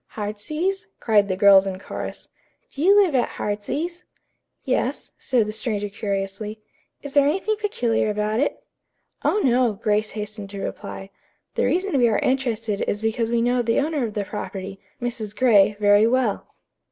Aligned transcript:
"'Heartsease'?" 0.15 0.87
cried 0.99 1.27
the 1.27 1.35
girls 1.37 1.67
in 1.67 1.77
chorus. 1.77 2.27
"Do 2.71 2.81
you 2.81 2.99
live 2.99 3.13
at 3.13 3.37
'Heartsease'?" 3.37 4.03
"Yes," 4.63 5.11
said 5.19 5.45
the 5.45 5.51
stranger 5.51 5.89
curiously. 5.89 6.59
"Is 7.03 7.13
there 7.13 7.27
anything 7.27 7.57
peculiar 7.57 8.09
about 8.09 8.39
it?" 8.39 8.63
"Oh, 9.23 9.41
no," 9.45 9.73
Grace 9.73 10.09
hastened 10.17 10.49
to 10.49 10.59
reply. 10.59 11.11
"The 11.53 11.65
reason 11.65 11.99
we 11.99 12.09
are 12.09 12.17
interested 12.17 12.81
is 12.87 13.03
because 13.03 13.29
we 13.29 13.43
know 13.43 13.61
the 13.61 13.79
owner 13.79 14.03
of 14.03 14.15
the 14.15 14.25
property, 14.25 14.79
Mrs. 14.99 15.35
Gray, 15.35 15.77
very 15.79 16.07
well." 16.07 16.55